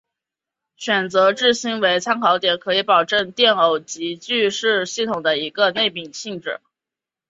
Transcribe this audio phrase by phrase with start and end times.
[0.77, 6.59] 选择质心为参考点可以保证电偶极矩是系统的一个内禀性质。